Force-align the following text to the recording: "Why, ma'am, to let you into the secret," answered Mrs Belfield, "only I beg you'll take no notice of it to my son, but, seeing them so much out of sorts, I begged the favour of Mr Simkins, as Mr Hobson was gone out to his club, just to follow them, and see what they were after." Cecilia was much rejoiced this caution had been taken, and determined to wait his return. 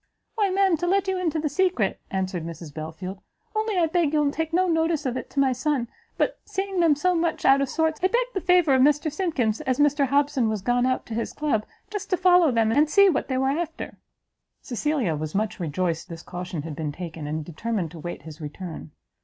"Why, 0.33 0.49
ma'am, 0.49 0.77
to 0.77 0.87
let 0.87 1.07
you 1.07 1.19
into 1.19 1.37
the 1.37 1.47
secret," 1.47 1.99
answered 2.09 2.43
Mrs 2.43 2.73
Belfield, 2.73 3.19
"only 3.55 3.77
I 3.77 3.85
beg 3.85 4.13
you'll 4.13 4.31
take 4.31 4.51
no 4.51 4.67
notice 4.67 5.05
of 5.05 5.15
it 5.15 5.29
to 5.29 5.39
my 5.39 5.51
son, 5.51 5.87
but, 6.17 6.39
seeing 6.43 6.79
them 6.79 6.95
so 6.95 7.13
much 7.13 7.45
out 7.45 7.61
of 7.61 7.69
sorts, 7.69 7.99
I 8.01 8.07
begged 8.07 8.33
the 8.33 8.41
favour 8.41 8.73
of 8.73 8.81
Mr 8.81 9.11
Simkins, 9.13 9.61
as 9.61 9.77
Mr 9.77 10.07
Hobson 10.07 10.49
was 10.49 10.63
gone 10.63 10.87
out 10.87 11.05
to 11.05 11.13
his 11.13 11.33
club, 11.33 11.67
just 11.91 12.09
to 12.09 12.17
follow 12.17 12.49
them, 12.49 12.71
and 12.71 12.89
see 12.89 13.09
what 13.09 13.27
they 13.27 13.37
were 13.37 13.49
after." 13.51 13.99
Cecilia 14.63 15.15
was 15.15 15.35
much 15.35 15.59
rejoiced 15.59 16.09
this 16.09 16.23
caution 16.23 16.63
had 16.63 16.75
been 16.75 16.91
taken, 16.91 17.27
and 17.27 17.45
determined 17.45 17.91
to 17.91 17.99
wait 17.99 18.23
his 18.23 18.41
return. 18.41 18.89